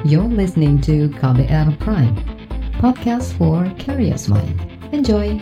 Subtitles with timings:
[0.00, 2.16] You're listening to KBR Prime,
[2.80, 4.56] podcast for curious mind.
[4.96, 5.36] Enjoy!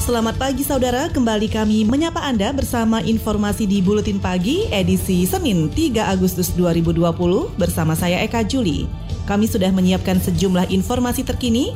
[0.00, 6.00] Selamat pagi saudara, kembali kami menyapa Anda bersama informasi di Buletin Pagi edisi Senin 3
[6.08, 7.04] Agustus 2020
[7.60, 9.03] bersama saya Eka Juli.
[9.24, 11.72] Kami sudah menyiapkan sejumlah informasi terkini,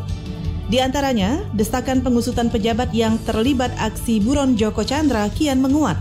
[0.69, 5.97] di antaranya desakan pengusutan pejabat yang terlibat aksi buron Joko Chandra kian menguat.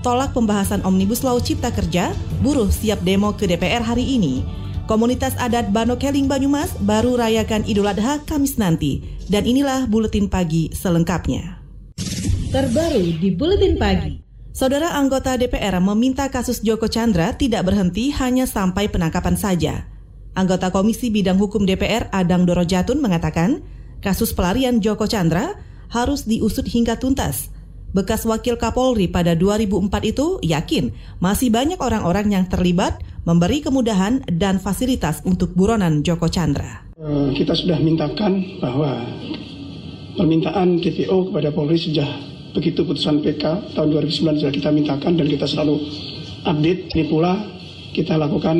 [0.00, 2.10] Tolak pembahasan Omnibus Law Cipta Kerja,
[2.42, 4.42] buruh siap demo ke DPR hari ini.
[4.90, 9.04] Komunitas adat Bano Keling Banyumas baru rayakan Idul Adha Kamis nanti.
[9.30, 11.60] Dan inilah Buletin Pagi selengkapnya
[12.50, 14.18] terbaru di Buletin Pagi.
[14.50, 19.86] Saudara anggota DPR meminta kasus Joko Chandra tidak berhenti hanya sampai penangkapan saja.
[20.40, 23.60] Anggota Komisi Bidang Hukum DPR Adang Dorojatun mengatakan,
[24.00, 25.60] kasus pelarian Joko Chandra
[25.92, 27.52] harus diusut hingga tuntas.
[27.92, 34.56] Bekas wakil Kapolri pada 2004 itu yakin masih banyak orang-orang yang terlibat memberi kemudahan dan
[34.62, 36.88] fasilitas untuk buronan Joko Chandra.
[36.96, 39.04] Eh, kita sudah mintakan bahwa
[40.16, 42.08] permintaan DPO kepada Polri sudah
[42.56, 45.76] begitu putusan PK tahun 2009 sudah kita mintakan dan kita selalu
[46.48, 46.96] update.
[46.96, 47.36] Ini pula
[47.92, 48.56] kita lakukan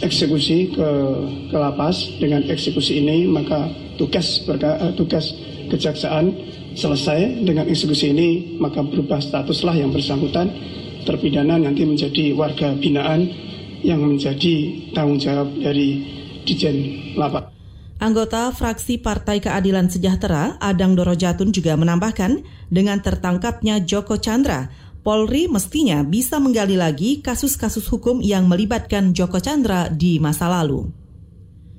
[0.00, 0.88] eksekusi ke,
[1.52, 1.96] ke lapas.
[2.20, 3.68] Dengan eksekusi ini maka
[4.00, 5.32] tugas berka, uh, tugas
[5.70, 6.34] kejaksaan
[6.74, 8.28] selesai dengan eksekusi ini
[8.58, 10.50] maka berubah statuslah yang bersangkutan
[11.04, 13.28] terpidana nanti menjadi warga binaan
[13.80, 14.54] yang menjadi
[14.92, 16.04] tanggung jawab dari
[16.44, 16.76] Dijen
[17.16, 17.48] Lapas.
[18.00, 22.40] Anggota fraksi Partai Keadilan Sejahtera, Adang Dorojatun juga menambahkan,
[22.72, 29.88] dengan tertangkapnya Joko Chandra, Polri mestinya bisa menggali lagi kasus-kasus hukum yang melibatkan Joko Chandra
[29.88, 30.92] di masa lalu.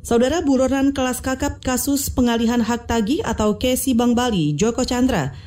[0.01, 5.37] Saudara buronan kelas kakap kasus pengalihan hak tagih atau Kesi Bang Bali, Joko Chandra,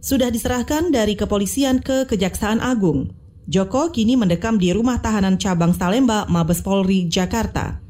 [0.00, 3.12] sudah diserahkan dari kepolisian ke Kejaksaan Agung.
[3.44, 7.84] Joko kini mendekam di rumah tahanan cabang Salemba, Mabes Polri, Jakarta.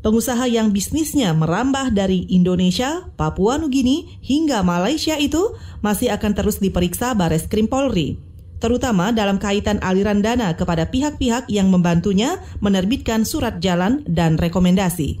[0.00, 5.52] Pengusaha yang bisnisnya merambah dari Indonesia, Papua Nugini, hingga Malaysia itu
[5.84, 8.27] masih akan terus diperiksa Bares Krim Polri,
[8.58, 15.18] terutama dalam kaitan aliran dana kepada pihak-pihak yang membantunya menerbitkan surat jalan dan rekomendasi.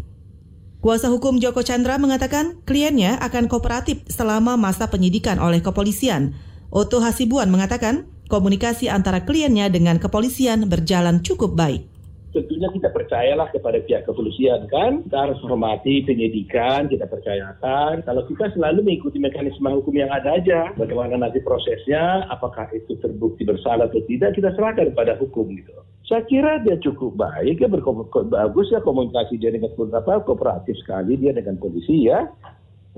[0.78, 6.38] Kuasa hukum Joko Chandra mengatakan kliennya akan kooperatif selama masa penyidikan oleh kepolisian.
[6.70, 11.97] Oto Hasibuan mengatakan komunikasi antara kliennya dengan kepolisian berjalan cukup baik
[12.38, 15.02] tentunya kita percayalah kepada pihak kepolisian kan.
[15.02, 18.06] Kita harus hormati penyidikan, kita percayakan.
[18.06, 23.42] Kalau kita selalu mengikuti mekanisme hukum yang ada aja, bagaimana nanti prosesnya, apakah itu terbukti
[23.42, 25.74] bersalah atau tidak, kita serahkan kepada hukum gitu.
[26.06, 31.36] Saya kira dia cukup baik, ya bagus ya komunikasi dia dengan apa, kooperatif sekali dia
[31.36, 32.24] dengan polisi ya.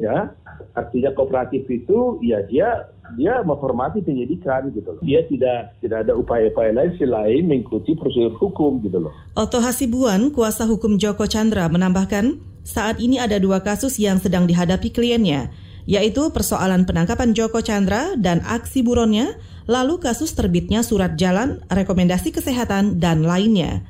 [0.00, 0.32] Ya,
[0.72, 2.88] artinya kooperatif itu ya dia
[3.20, 5.02] dia menghormati penyidikan gitu loh.
[5.04, 9.12] Dia tidak tidak ada upaya-upaya lain selain mengikuti prosedur hukum gitu loh.
[9.36, 14.88] Oto Hasibuan, kuasa hukum Joko Chandra menambahkan, saat ini ada dua kasus yang sedang dihadapi
[14.88, 15.52] kliennya,
[15.84, 19.36] yaitu persoalan penangkapan Joko Chandra dan aksi buronnya,
[19.68, 23.84] lalu kasus terbitnya surat jalan, rekomendasi kesehatan, dan lainnya.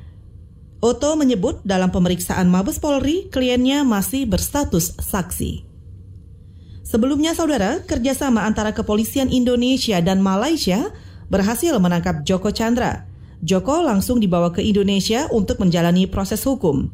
[0.81, 5.70] Oto menyebut dalam pemeriksaan Mabes Polri, kliennya masih berstatus saksi.
[6.81, 10.89] Sebelumnya, saudara, kerjasama antara kepolisian Indonesia dan Malaysia
[11.29, 13.05] berhasil menangkap Joko Chandra.
[13.41, 16.89] Joko langsung dibawa ke Indonesia untuk menjalani proses hukum.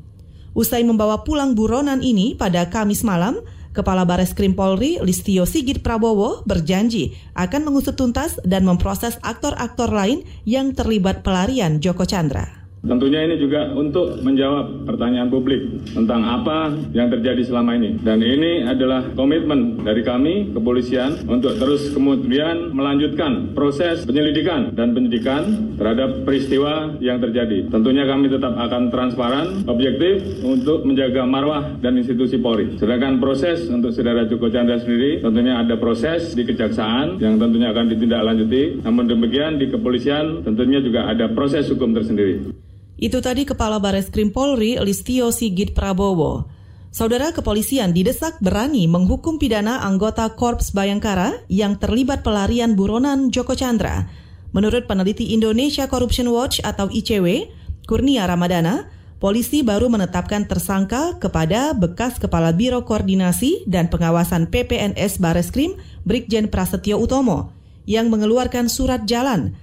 [0.55, 3.39] Usai membawa pulang buronan ini pada Kamis malam,
[3.77, 10.25] Kepala Bares Krim Polri Listio Sigit Prabowo berjanji akan mengusut tuntas dan memproses aktor-aktor lain
[10.49, 12.66] yang terlibat pelarian Joko Chandra.
[12.87, 17.99] Tentunya ini juga untuk menjawab pertanyaan publik tentang apa yang terjadi selama ini.
[17.99, 25.75] Dan ini adalah komitmen dari kami, kepolisian, untuk terus kemudian melanjutkan proses penyelidikan dan penyidikan
[25.75, 27.67] terhadap peristiwa yang terjadi.
[27.67, 32.79] Tentunya kami tetap akan transparan, objektif untuk menjaga marwah dan institusi Polri.
[32.79, 37.85] Sedangkan proses untuk saudara Joko Chandra sendiri, tentunya ada proses di kejaksaan yang tentunya akan
[37.91, 38.87] ditindaklanjuti.
[38.87, 42.67] Namun demikian di kepolisian tentunya juga ada proses hukum tersendiri.
[42.97, 46.49] Itu tadi Kepala Bares Krim Polri Listio Sigit Prabowo.
[46.89, 54.09] Saudara kepolisian didesak berani menghukum pidana anggota Korps Bayangkara yang terlibat pelarian buronan Joko Chandra.
[54.49, 57.53] Menurut peneliti Indonesia Corruption Watch atau ICW,
[57.85, 58.89] Kurnia Ramadana,
[59.21, 66.97] polisi baru menetapkan tersangka kepada bekas Kepala Biro Koordinasi dan Pengawasan PPNS Bareskrim Brigjen Prasetyo
[66.97, 67.53] Utomo
[67.85, 69.53] yang mengeluarkan surat jalan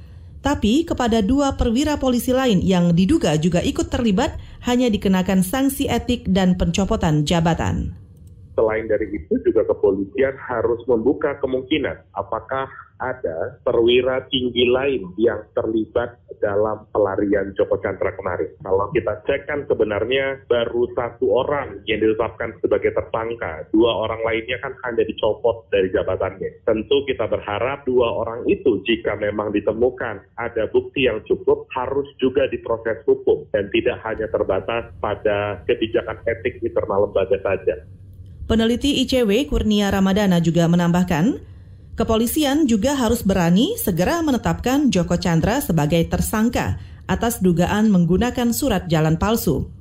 [0.45, 4.37] tapi kepada dua perwira polisi lain yang diduga juga ikut terlibat
[4.69, 8.04] hanya dikenakan sanksi etik dan pencopotan jabatan.
[8.55, 12.71] Selain dari itu juga kepolisian harus membuka kemungkinan apakah
[13.03, 18.53] ada perwira tinggi lain yang terlibat dalam pelarian Joko Chandra kemarin.
[18.63, 23.67] Kalau kita cek kan sebenarnya baru satu orang yang ditetapkan sebagai tersangka.
[23.73, 26.65] Dua orang lainnya kan hanya dicopot dari jabatannya.
[26.69, 32.47] Tentu kita berharap dua orang itu jika memang ditemukan ada bukti yang cukup harus juga
[32.53, 37.81] diproses hukum dan tidak hanya terbatas pada kebijakan etik internal lembaga saja.
[38.45, 41.41] Peneliti ICW Kurnia Ramadana juga menambahkan,
[41.97, 46.77] kepolisian juga harus berani segera menetapkan Joko Chandra sebagai tersangka
[47.09, 49.73] atas dugaan menggunakan surat jalan palsu.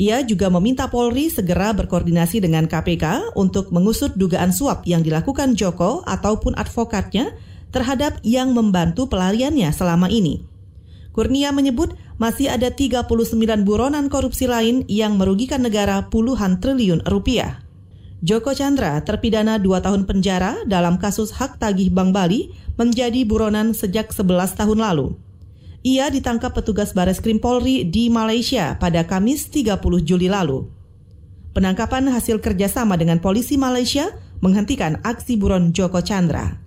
[0.00, 6.00] Ia juga meminta Polri segera berkoordinasi dengan KPK untuk mengusut dugaan suap yang dilakukan Joko
[6.08, 7.36] ataupun advokatnya
[7.76, 10.48] terhadap yang membantu pelariannya selama ini.
[11.12, 13.04] Kurnia menyebut masih ada 39
[13.68, 17.67] buronan korupsi lain yang merugikan negara puluhan triliun rupiah.
[18.18, 24.10] Joko Chandra terpidana dua tahun penjara dalam kasus hak tagih Bank Bali menjadi buronan sejak
[24.10, 25.14] 11 tahun lalu.
[25.86, 30.66] Ia ditangkap petugas Bares Krim Polri di Malaysia pada Kamis 30 Juli lalu.
[31.54, 34.10] Penangkapan hasil kerjasama dengan polisi Malaysia
[34.42, 36.58] menghentikan aksi buron Joko Chandra.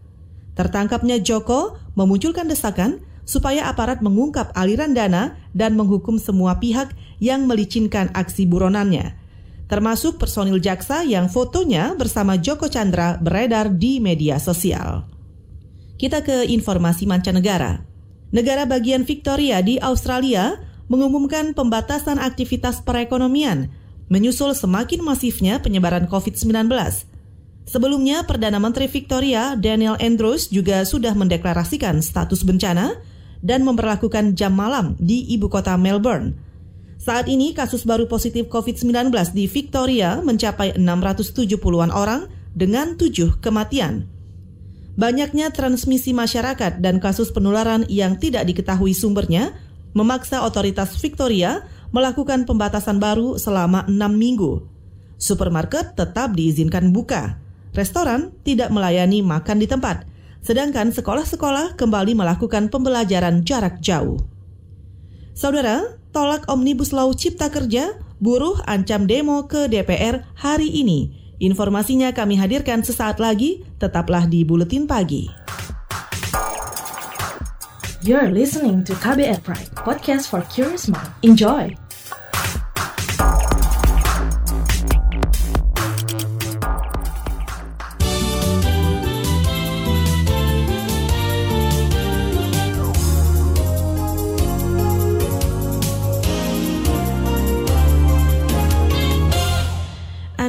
[0.56, 8.07] Tertangkapnya Joko memunculkan desakan supaya aparat mengungkap aliran dana dan menghukum semua pihak yang melicinkan
[8.15, 9.19] aksi buronannya–
[9.71, 15.07] termasuk personil jaksa yang fotonya bersama Joko Chandra beredar di media sosial.
[15.95, 17.79] Kita ke informasi mancanegara.
[18.35, 20.59] Negara bagian Victoria di Australia
[20.91, 23.71] mengumumkan pembatasan aktivitas perekonomian
[24.12, 26.67] menyusul semakin masifnya penyebaran COVID-19.
[27.63, 33.00] Sebelumnya, Perdana Menteri Victoria Daniel Andrews juga sudah mendeklarasikan status bencana
[33.39, 36.50] dan memperlakukan jam malam di ibu kota Melbourne
[37.01, 44.06] saat ini kasus baru positif COVID-19 di Victoria mencapai 670-an orang dengan tujuh kematian.
[45.01, 49.57] Banyaknya transmisi masyarakat dan kasus penularan yang tidak diketahui sumbernya
[49.98, 54.62] memaksa otoritas Victoria melakukan pembatasan baru selama enam minggu.
[55.18, 57.42] Supermarket tetap diizinkan buka.
[57.74, 60.06] Restoran tidak melayani makan di tempat.
[60.45, 64.21] Sedangkan sekolah-sekolah kembali melakukan pembelajaran jarak jauh.
[65.31, 71.11] Saudara, tolak Omnibus Law Cipta Kerja, buruh ancam demo ke DPR hari ini.
[71.41, 75.25] Informasinya kami hadirkan sesaat lagi, tetaplah di Buletin Pagi.
[78.05, 81.09] You're listening to KBR Pride, podcast for curious mind.
[81.25, 81.73] Enjoy!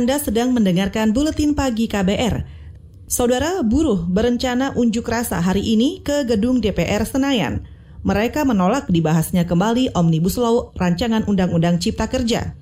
[0.03, 2.43] Anda sedang mendengarkan buletin pagi KBR.
[3.07, 7.63] Saudara buruh berencana unjuk rasa hari ini ke gedung DPR Senayan.
[8.03, 12.59] Mereka menolak dibahasnya kembali Omnibus Law Rancangan Undang-Undang Cipta Kerja.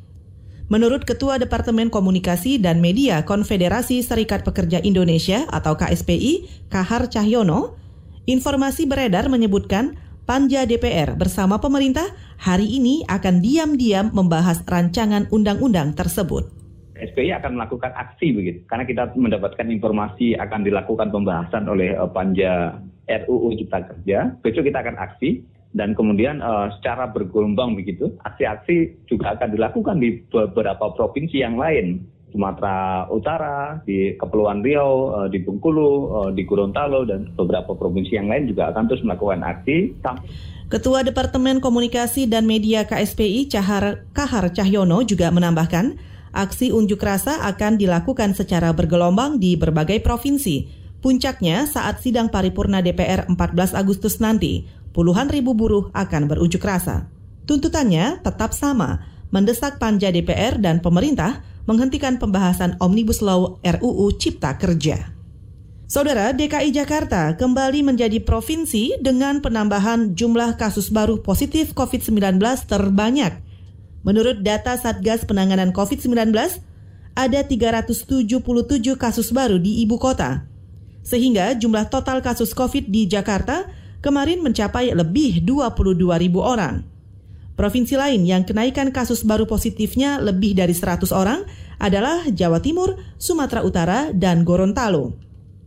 [0.69, 7.81] Menurut Ketua Departemen Komunikasi dan Media Konfederasi Serikat Pekerja Indonesia atau KSPI, Kahar Cahyono,
[8.29, 9.97] informasi beredar menyebutkan
[10.29, 12.05] Panja DPR bersama pemerintah
[12.37, 16.60] hari ini akan diam-diam membahas rancangan undang-undang tersebut.
[17.00, 18.58] SPI akan melakukan aksi begitu.
[18.69, 24.36] Karena kita mendapatkan informasi akan dilakukan pembahasan oleh uh, panja RUU Cipta Kerja.
[24.44, 30.22] Besok kita akan aksi dan kemudian uh, secara bergelombang begitu aksi-aksi juga akan dilakukan di
[30.29, 32.05] beberapa provinsi yang lain.
[32.31, 38.46] Sumatera Utara, di Kepulauan Riau, uh, di Bengkulu, di Gorontalo dan beberapa provinsi yang lain
[38.46, 39.98] juga akan terus melakukan aksi.
[40.70, 45.98] Ketua Departemen Komunikasi dan Media KSPI Cahar Kahar Cahyono juga menambahkan,
[46.31, 50.70] Aksi unjuk rasa akan dilakukan secara bergelombang di berbagai provinsi.
[51.03, 54.63] Puncaknya saat sidang paripurna DPR 14 Agustus nanti,
[54.94, 57.10] puluhan ribu buruh akan berunjuk rasa.
[57.51, 59.03] Tuntutannya tetap sama,
[59.34, 65.10] mendesak panja DPR dan pemerintah menghentikan pembahasan Omnibus Law RUU Cipta Kerja.
[65.91, 72.39] Saudara, DKI Jakarta kembali menjadi provinsi dengan penambahan jumlah kasus baru positif COVID-19
[72.70, 73.50] terbanyak
[74.01, 76.33] Menurut data Satgas Penanganan COVID-19,
[77.13, 78.41] ada 377
[78.97, 80.49] kasus baru di ibu kota.
[81.05, 83.69] Sehingga jumlah total kasus COVID di Jakarta
[84.01, 86.85] kemarin mencapai lebih 22 ribu orang.
[87.61, 91.45] Provinsi lain yang kenaikan kasus baru positifnya lebih dari 100 orang
[91.77, 95.13] adalah Jawa Timur, Sumatera Utara, dan Gorontalo.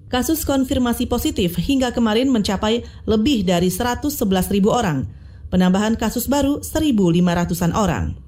[0.09, 4.09] Kasus konfirmasi positif hingga kemarin mencapai lebih dari 111
[4.49, 5.05] ribu orang.
[5.53, 8.22] Penambahan kasus baru 1.500-an orang.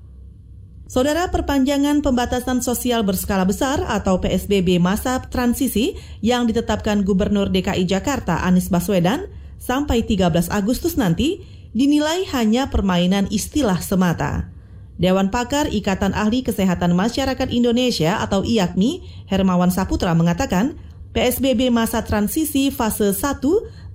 [0.85, 8.45] Saudara perpanjangan pembatasan sosial berskala besar atau PSBB masa transisi yang ditetapkan Gubernur DKI Jakarta
[8.45, 9.25] Anies Baswedan
[9.57, 11.41] sampai 13 Agustus nanti
[11.73, 14.53] dinilai hanya permainan istilah semata.
[15.01, 20.77] Dewan Pakar Ikatan Ahli Kesehatan Masyarakat Indonesia atau IAKMI, Hermawan Saputra mengatakan,
[21.17, 23.41] PSBB masa transisi fase 1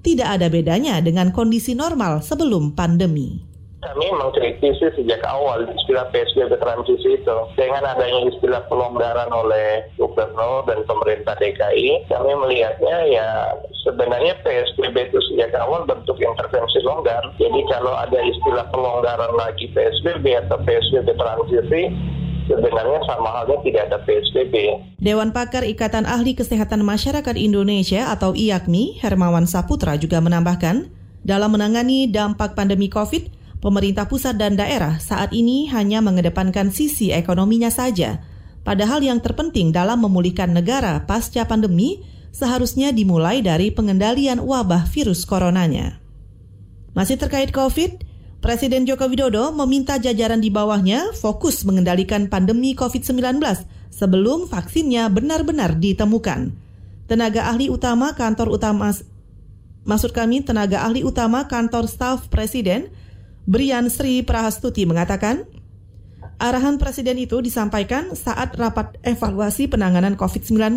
[0.02, 3.49] tidak ada bedanya dengan kondisi normal sebelum pandemi
[3.80, 7.36] kami mengkritisi sejak awal istilah PSBB transisi itu.
[7.56, 13.28] Dengan adanya istilah pelonggaran oleh gubernur dan pemerintah DKI, kami melihatnya ya
[13.88, 17.24] sebenarnya PSBB itu sejak awal bentuk intervensi longgar.
[17.40, 21.82] Jadi kalau ada istilah pelonggaran lagi PSBB atau PSBB transisi,
[22.52, 24.54] sebenarnya sama halnya tidak ada PSBB.
[25.00, 30.92] Dewan Pakar Ikatan Ahli Kesehatan Masyarakat Indonesia atau IAKMI, Hermawan Saputra juga menambahkan,
[31.24, 37.68] dalam menangani dampak pandemi COVID, pemerintah pusat dan daerah saat ini hanya mengedepankan sisi ekonominya
[37.68, 38.24] saja.
[38.60, 46.00] Padahal yang terpenting dalam memulihkan negara pasca pandemi seharusnya dimulai dari pengendalian wabah virus coronanya.
[46.92, 53.36] Masih terkait COVID, Presiden Joko Widodo meminta jajaran di bawahnya fokus mengendalikan pandemi COVID-19
[53.92, 56.56] sebelum vaksinnya benar-benar ditemukan.
[57.04, 58.96] Tenaga ahli utama kantor utama
[59.84, 62.88] maksud kami tenaga ahli utama kantor staf presiden
[63.48, 65.48] Brian Sri Prahastuti mengatakan,
[66.36, 70.76] arahan presiden itu disampaikan saat rapat evaluasi penanganan COVID-19.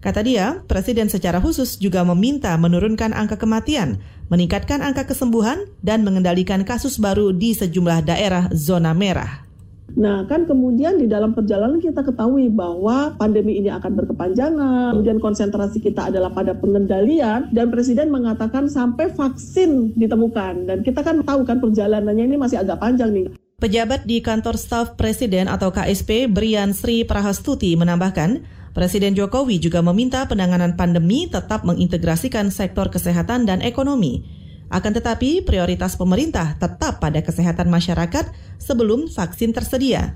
[0.00, 4.00] Kata dia, presiden secara khusus juga meminta menurunkan angka kematian,
[4.32, 9.49] meningkatkan angka kesembuhan, dan mengendalikan kasus baru di sejumlah daerah zona merah.
[9.98, 15.82] Nah, kan kemudian di dalam perjalanan kita ketahui bahwa pandemi ini akan berkepanjangan, kemudian konsentrasi
[15.82, 20.70] kita adalah pada pengendalian, dan Presiden mengatakan sampai vaksin ditemukan.
[20.70, 23.26] Dan kita kan tahu kan perjalanannya ini masih agak panjang nih.
[23.60, 30.24] Pejabat di kantor staf Presiden atau KSP, Brian Sri Prahastuti menambahkan, Presiden Jokowi juga meminta
[30.30, 34.39] penanganan pandemi tetap mengintegrasikan sektor kesehatan dan ekonomi
[34.70, 38.30] akan tetapi, prioritas pemerintah tetap pada kesehatan masyarakat
[38.62, 40.14] sebelum vaksin tersedia.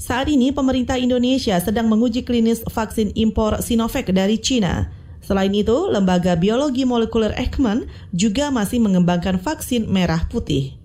[0.00, 4.88] Saat ini, pemerintah Indonesia sedang menguji klinis vaksin impor Sinovac dari China.
[5.20, 7.84] Selain itu, lembaga biologi molekuler Ekman
[8.16, 10.80] juga masih mengembangkan vaksin merah putih.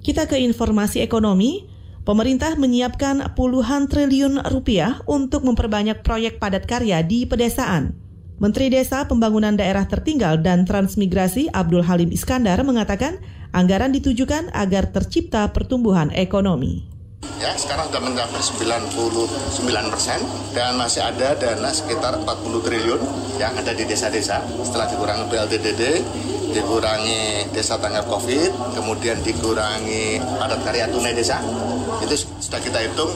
[0.00, 1.68] Kita ke informasi ekonomi.
[2.06, 8.05] Pemerintah menyiapkan puluhan triliun rupiah untuk memperbanyak proyek padat karya di pedesaan.
[8.36, 13.16] Menteri Desa Pembangunan Daerah Tertinggal dan Transmigrasi Abdul Halim Iskandar mengatakan
[13.56, 16.84] anggaran ditujukan agar tercipta pertumbuhan ekonomi.
[17.40, 20.20] Ya, sekarang sudah mencapai 99 persen
[20.52, 23.00] dan masih ada dana sekitar 40 triliun
[23.40, 25.82] yang ada di desa-desa setelah dikurangi BLTDD,
[26.52, 31.40] dikurangi desa tanggap COVID, kemudian dikurangi padat karya tunai desa,
[32.04, 33.12] itu sudah kita hitung.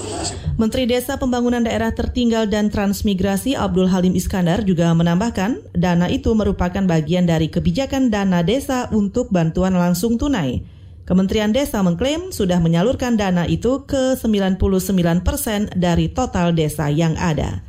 [0.56, 6.84] Menteri Desa Pembangunan Daerah Tertinggal dan Transmigrasi Abdul Halim Iskandar juga menambahkan, dana itu merupakan
[6.84, 10.64] bagian dari kebijakan dana desa untuk bantuan langsung tunai.
[11.10, 14.60] Kementerian Desa mengklaim sudah menyalurkan dana itu ke 99
[15.26, 17.66] persen dari total desa yang ada.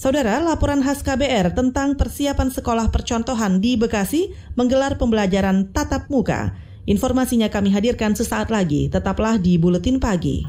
[0.00, 6.56] Saudara, laporan khas KBR tentang persiapan sekolah percontohan di Bekasi menggelar pembelajaran tatap muka.
[6.90, 8.90] Informasinya kami hadirkan sesaat lagi.
[8.90, 10.42] Tetaplah di Buletin Pagi.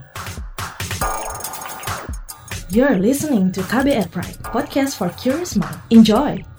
[2.73, 5.77] You're listening to KBR Pride, podcast for curious mind.
[5.93, 6.50] Enjoy!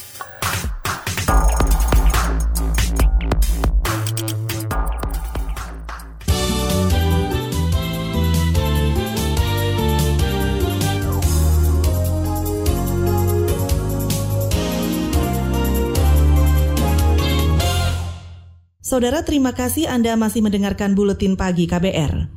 [18.92, 22.28] Saudara, terima kasih Anda masih mendengarkan Buletin Pagi KBR.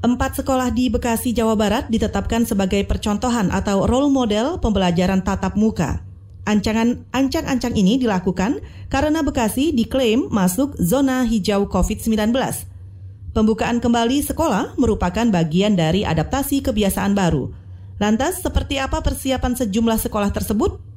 [0.00, 6.00] Empat sekolah di Bekasi, Jawa Barat ditetapkan sebagai percontohan atau role model pembelajaran tatap muka.
[6.48, 12.32] Ancangan ancang-ancang ini dilakukan karena Bekasi diklaim masuk zona hijau COVID-19.
[13.36, 17.52] Pembukaan kembali sekolah merupakan bagian dari adaptasi kebiasaan baru.
[18.00, 20.91] Lantas, seperti apa persiapan sejumlah sekolah tersebut?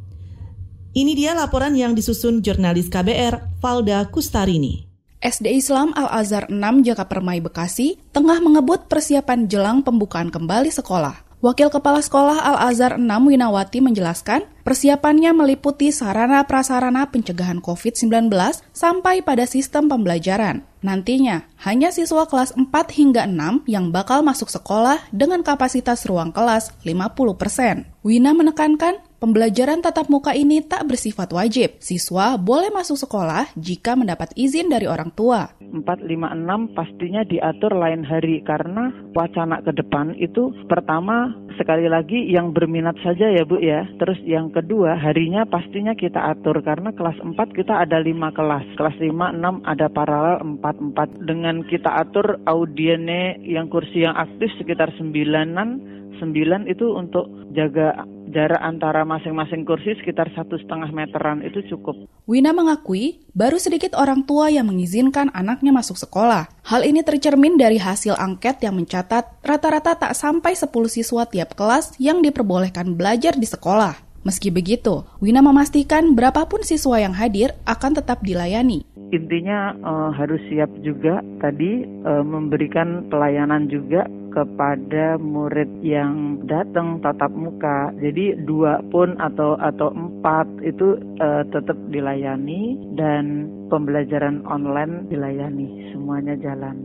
[0.96, 4.88] Ini dia laporan yang disusun jurnalis KBR, Valda Kustarini.
[5.20, 6.56] SD Islam Al-Azhar 6
[6.88, 11.28] Jaka Permai Bekasi tengah mengebut persiapan jelang pembukaan kembali sekolah.
[11.44, 18.32] Wakil Kepala Sekolah Al-Azhar 6 Winawati menjelaskan, persiapannya meliputi sarana-prasarana pencegahan COVID-19
[18.72, 20.64] sampai pada sistem pembelajaran.
[20.80, 26.72] Nantinya, hanya siswa kelas 4 hingga 6 yang bakal masuk sekolah dengan kapasitas ruang kelas
[26.88, 27.84] 50%.
[28.02, 31.82] Wina menekankan, Pembelajaran tatap muka ini tak bersifat wajib.
[31.82, 35.50] Siswa boleh masuk sekolah jika mendapat izin dari orang tua.
[35.66, 42.22] 4, 5, 6 pastinya diatur lain hari karena wacana ke depan itu pertama sekali lagi
[42.30, 43.90] yang berminat saja ya Bu ya.
[43.98, 48.78] Terus yang kedua harinya pastinya kita atur karena kelas 4 kita ada 5 kelas.
[48.78, 51.26] Kelas 5, 6 ada paralel 4, 4.
[51.26, 55.82] Dengan kita atur audiennya yang kursi yang aktif sekitar 9-an
[56.22, 57.26] 9 itu untuk
[57.58, 58.06] jaga
[58.36, 61.96] jarak antara masing-masing kursi sekitar satu setengah meteran itu cukup.
[62.28, 66.52] Wina mengakui baru sedikit orang tua yang mengizinkan anaknya masuk sekolah.
[66.68, 71.96] Hal ini tercermin dari hasil angket yang mencatat rata-rata tak sampai 10 siswa tiap kelas
[71.96, 73.96] yang diperbolehkan belajar di sekolah.
[74.26, 78.82] Meski begitu, Wina memastikan berapapun siswa yang hadir akan tetap dilayani.
[79.14, 87.32] Intinya uh, harus siap juga tadi uh, memberikan pelayanan juga kepada murid yang datang tatap
[87.32, 87.96] muka.
[88.04, 95.96] Jadi dua pun atau atau empat itu uh, tetap dilayani dan pembelajaran online dilayani.
[95.96, 96.76] Semuanya jalan.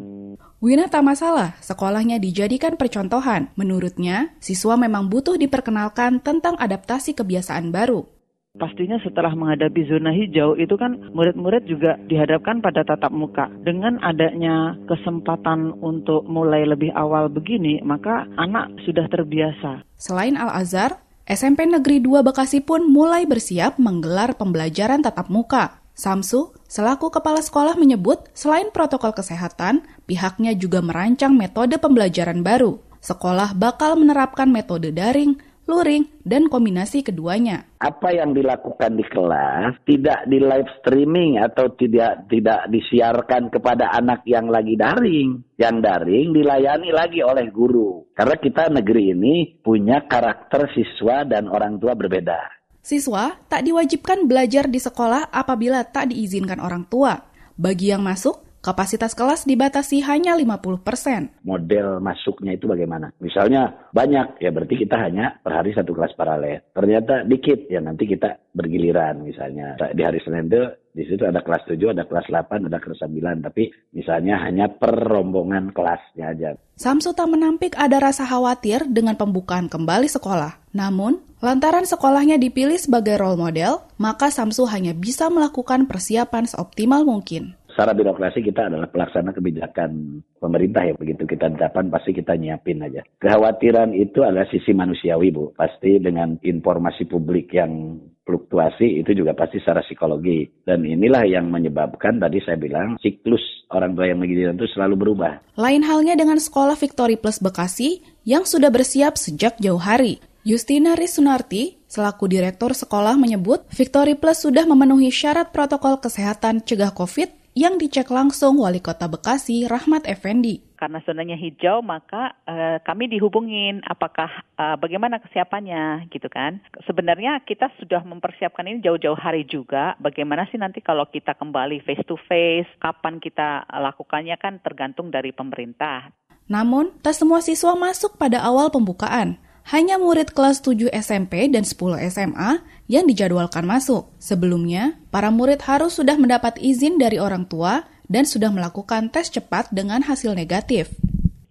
[0.61, 3.49] Wina tak masalah, sekolahnya dijadikan percontohan.
[3.57, 8.20] Menurutnya, siswa memang butuh diperkenalkan tentang adaptasi kebiasaan baru.
[8.59, 13.47] Pastinya setelah menghadapi zona hijau itu kan murid-murid juga dihadapkan pada tatap muka.
[13.62, 19.87] Dengan adanya kesempatan untuk mulai lebih awal begini, maka anak sudah terbiasa.
[19.95, 20.99] Selain Al-Azhar,
[21.30, 25.78] SMP Negeri 2 Bekasi pun mulai bersiap menggelar pembelajaran tatap muka.
[25.95, 32.83] Samsu, selaku kepala sekolah menyebut selain protokol kesehatan, pihaknya juga merancang metode pembelajaran baru.
[32.99, 35.38] Sekolah bakal menerapkan metode daring,
[35.71, 37.71] luring, dan kombinasi keduanya.
[37.79, 44.27] Apa yang dilakukan di kelas tidak di live streaming atau tidak tidak disiarkan kepada anak
[44.27, 45.47] yang lagi daring.
[45.55, 48.11] Yang daring dilayani lagi oleh guru.
[48.11, 52.59] Karena kita negeri ini punya karakter siswa dan orang tua berbeda.
[52.83, 57.15] Siswa tak diwajibkan belajar di sekolah apabila tak diizinkan orang tua.
[57.61, 61.49] Bagi yang masuk, Kapasitas kelas dibatasi hanya 50%.
[61.49, 63.09] Model masuknya itu bagaimana?
[63.17, 66.61] Misalnya banyak, ya berarti kita hanya per hari satu kelas paralel.
[66.76, 69.80] Ternyata dikit, ya nanti kita bergiliran misalnya.
[69.97, 70.61] Di hari Senin itu
[70.93, 73.49] di situ ada kelas 7, ada kelas 8, ada kelas 9.
[73.49, 73.65] Tapi
[73.97, 76.52] misalnya hanya per rombongan kelasnya aja.
[76.76, 80.61] Samsu tak menampik ada rasa khawatir dengan pembukaan kembali sekolah.
[80.76, 87.56] Namun, lantaran sekolahnya dipilih sebagai role model, maka Samsu hanya bisa melakukan persiapan seoptimal mungkin
[87.73, 93.02] secara birokrasi kita adalah pelaksana kebijakan pemerintah ya begitu kita dapat pasti kita nyiapin aja.
[93.23, 95.54] Kekhawatiran itu adalah sisi manusiawi Bu.
[95.54, 100.47] Pasti dengan informasi publik yang fluktuasi itu juga pasti secara psikologi.
[100.63, 103.43] Dan inilah yang menyebabkan tadi saya bilang siklus
[103.75, 105.59] orang tua yang begini itu selalu berubah.
[105.59, 110.23] Lain halnya dengan sekolah Victory Plus Bekasi yang sudah bersiap sejak jauh hari.
[110.41, 117.40] Justina Risunarti, selaku direktur sekolah menyebut, Victory Plus sudah memenuhi syarat protokol kesehatan cegah COVID
[117.54, 120.63] yang dicek langsung Wali Kota Bekasi Rahmat Effendi.
[120.78, 126.63] Karena zonanya hijau, maka uh, kami dihubungin apakah uh, bagaimana kesiapannya gitu kan.
[126.89, 129.93] Sebenarnya kita sudah mempersiapkan ini jauh-jauh hari juga.
[130.00, 135.36] Bagaimana sih nanti kalau kita kembali face to face, kapan kita lakukannya kan tergantung dari
[135.36, 136.08] pemerintah.
[136.49, 139.39] Namun, tak semua siswa masuk pada awal pembukaan
[139.71, 142.59] hanya murid kelas 7 SMP dan 10 SMA
[142.91, 144.11] yang dijadwalkan masuk.
[144.19, 149.71] Sebelumnya, para murid harus sudah mendapat izin dari orang tua dan sudah melakukan tes cepat
[149.71, 150.91] dengan hasil negatif.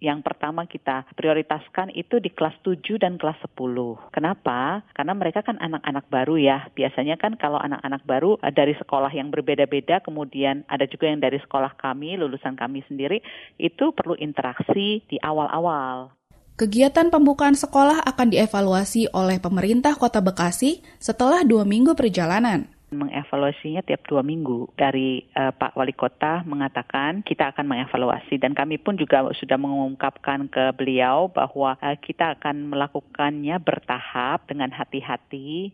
[0.00, 4.12] Yang pertama kita prioritaskan itu di kelas 7 dan kelas 10.
[4.12, 4.80] Kenapa?
[4.96, 6.58] Karena mereka kan anak-anak baru ya.
[6.72, 11.36] Biasanya kan kalau anak-anak baru eh, dari sekolah yang berbeda-beda, kemudian ada juga yang dari
[11.40, 13.20] sekolah kami, lulusan kami sendiri,
[13.60, 16.19] itu perlu interaksi di awal-awal.
[16.60, 24.02] Kegiatan pembukaan sekolah akan dievaluasi oleh pemerintah Kota Bekasi setelah dua minggu perjalanan mengevaluasinya tiap
[24.10, 24.74] dua minggu.
[24.74, 30.50] Dari uh, Pak Wali Kota mengatakan kita akan mengevaluasi dan kami pun juga sudah mengungkapkan
[30.50, 35.70] ke beliau bahwa uh, kita akan melakukannya bertahap dengan hati-hati.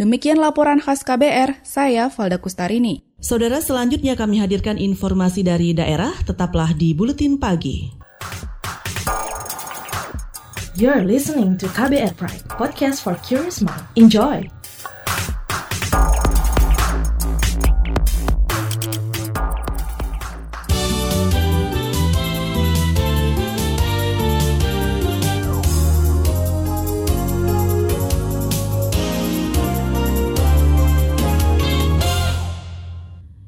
[0.00, 3.04] Demikian laporan khas KBR, saya Valda Kustarini.
[3.20, 8.05] Saudara, selanjutnya kami hadirkan informasi dari daerah, tetaplah di Buletin Pagi.
[10.76, 13.80] You're listening to KBR Pride, podcast for curious mind.
[13.96, 14.44] Enjoy!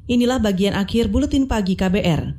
[0.08, 2.32] Inilah bagian akhir buletin pagi KBR.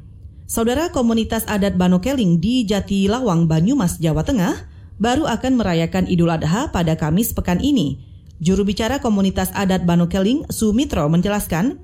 [0.49, 4.68] Saudara komunitas adat Banokeling di Jatilawang, Banyumas, Jawa Tengah
[4.99, 8.03] baru akan merayakan Idul Adha pada Kamis pekan ini.
[8.43, 11.79] Juru bicara komunitas adat Banokeling, Sumitro, menjelaskan,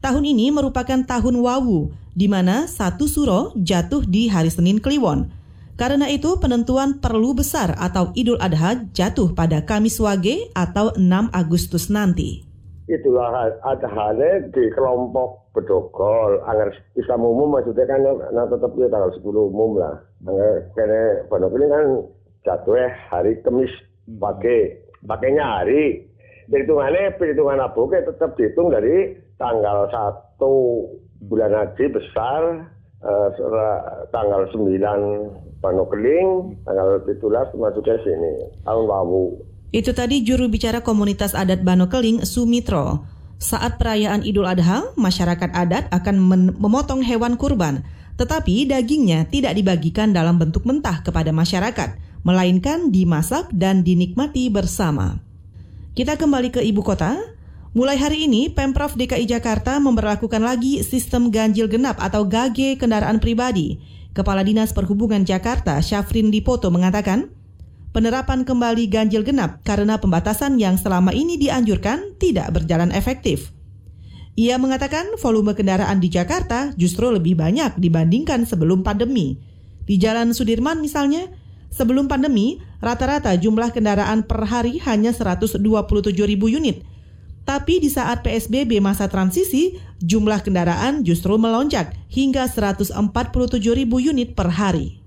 [0.00, 5.32] tahun ini merupakan tahun Wawu, di mana satu suro jatuh di hari Senin Kliwon.
[5.76, 11.04] Karena itu penentuan perlu besar atau Idul Adha jatuh pada Kamis Wage atau 6
[11.36, 12.48] Agustus nanti.
[12.86, 14.08] Itulah adha
[14.56, 16.38] di kelompok bedogol.
[16.48, 17.98] Agar Islam umum maksudnya kan
[18.30, 20.00] nah tetap ya tanggal 10 umum lah.
[20.72, 21.84] Karena pondok ini kan
[22.46, 23.74] jatuh ya hari Kamis
[24.06, 24.86] Wage.
[25.02, 26.06] Pakainya hari.
[26.46, 30.38] Perhitungannya perhitungan aboke tetap dihitung dari tanggal 1
[31.26, 32.70] bulan haji besar
[33.02, 33.28] uh,
[34.14, 34.62] tanggal 9
[35.58, 38.32] Panokeling, tanggal 17 masuknya sini,
[38.62, 39.40] tahun lalu.
[39.74, 43.02] Itu tadi juru bicara komunitas adat Banokeling, Sumitro.
[43.42, 46.16] Saat perayaan Idul Adha, masyarakat adat akan
[46.56, 47.82] memotong hewan kurban,
[48.16, 55.22] tetapi dagingnya tidak dibagikan dalam bentuk mentah kepada masyarakat, melainkan dimasak dan dinikmati bersama.
[55.94, 57.14] Kita kembali ke ibu kota,
[57.76, 63.76] Mulai hari ini, Pemprov DKI Jakarta memperlakukan lagi sistem ganjil genap atau GAGE kendaraan pribadi.
[64.16, 67.28] Kepala Dinas Perhubungan Jakarta, Syafrin Lipoto mengatakan,
[67.92, 73.52] penerapan kembali ganjil genap karena pembatasan yang selama ini dianjurkan tidak berjalan efektif.
[74.40, 79.36] Ia mengatakan volume kendaraan di Jakarta justru lebih banyak dibandingkan sebelum pandemi.
[79.84, 81.28] Di Jalan Sudirman misalnya,
[81.76, 85.60] sebelum pandemi, rata-rata jumlah kendaraan per hari hanya 127
[86.24, 86.80] ribu unit–
[87.46, 92.98] tapi di saat PSBB masa transisi, jumlah kendaraan justru melonjak hingga 147
[93.70, 94.98] ribu unit per hari.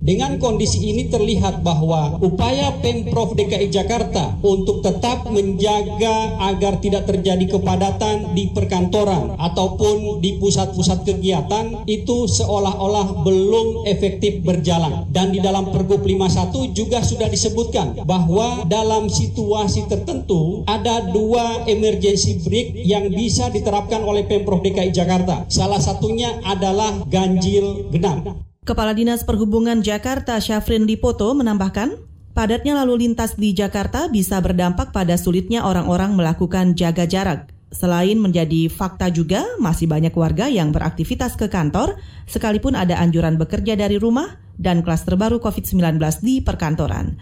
[0.00, 7.44] Dengan kondisi ini terlihat bahwa upaya Pemprov DKI Jakarta untuk tetap menjaga agar tidak terjadi
[7.44, 15.04] kepadatan di perkantoran ataupun di pusat-pusat kegiatan itu seolah-olah belum efektif berjalan.
[15.12, 22.40] Dan di dalam Pergub 51 juga sudah disebutkan bahwa dalam situasi tertentu ada dua emergency
[22.40, 25.44] brake yang bisa diterapkan oleh Pemprov DKI Jakarta.
[25.52, 28.49] Salah satunya adalah ganjil genap.
[28.60, 31.96] Kepala Dinas Perhubungan Jakarta Syafrin Lipoto menambahkan,
[32.36, 37.48] padatnya lalu lintas di Jakarta bisa berdampak pada sulitnya orang-orang melakukan jaga jarak.
[37.72, 41.96] Selain menjadi fakta juga, masih banyak warga yang beraktivitas ke kantor,
[42.28, 47.16] sekalipun ada anjuran bekerja dari rumah dan klaster baru COVID-19 di perkantoran.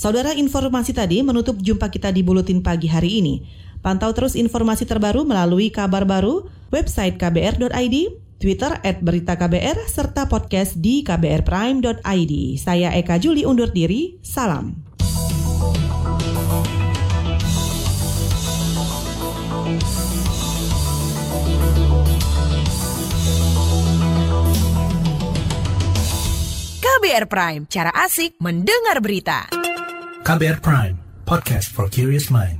[0.00, 3.44] Saudara informasi tadi menutup jumpa kita di Buletin Pagi hari ini.
[3.84, 7.96] Pantau terus informasi terbaru melalui kabar baru, website kbr.id,
[8.40, 12.34] Twitter at Berita KBR, serta podcast di kbrprime.id.
[12.56, 14.72] Saya Eka Juli undur diri, salam.
[26.80, 29.52] KBR Prime, cara asik mendengar berita.
[30.24, 30.96] KBR Prime,
[31.28, 32.59] podcast for curious mind.